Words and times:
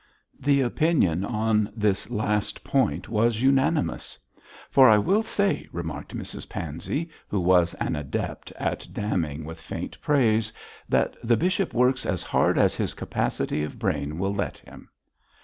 The 0.39 0.61
opinion 0.61 1.23
on 1.23 1.71
this 1.75 2.09
last 2.09 2.63
point 2.63 3.07
was 3.07 3.43
unanimous. 3.43 4.17
'For 4.71 4.89
I 4.89 4.97
will 4.97 5.21
say,' 5.21 5.67
remarked 5.71 6.17
Mrs 6.17 6.49
Pansey, 6.49 7.07
who 7.27 7.39
was 7.39 7.75
an 7.75 7.95
adept 7.95 8.51
at 8.53 8.87
damning 8.91 9.45
with 9.45 9.59
faint 9.61 10.01
praise, 10.01 10.51
'that 10.89 11.15
the 11.23 11.37
bishop 11.37 11.75
works 11.75 12.07
as 12.07 12.23
hard 12.23 12.57
as 12.57 12.73
his 12.73 12.95
capacity 12.95 13.61
of 13.63 13.77
brain 13.77 14.17
will 14.17 14.33
let 14.33 14.57
him.' 14.57 14.89